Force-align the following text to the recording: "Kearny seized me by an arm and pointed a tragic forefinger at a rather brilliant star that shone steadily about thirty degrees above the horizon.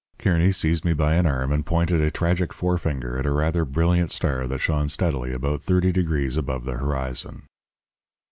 "Kearny 0.17 0.51
seized 0.51 0.83
me 0.83 0.93
by 0.93 1.13
an 1.13 1.27
arm 1.27 1.51
and 1.51 1.63
pointed 1.63 2.01
a 2.01 2.09
tragic 2.09 2.53
forefinger 2.53 3.19
at 3.19 3.27
a 3.27 3.31
rather 3.31 3.65
brilliant 3.65 4.09
star 4.09 4.47
that 4.47 4.57
shone 4.57 4.89
steadily 4.89 5.31
about 5.31 5.61
thirty 5.61 5.91
degrees 5.91 6.37
above 6.37 6.63
the 6.63 6.77
horizon. 6.77 7.43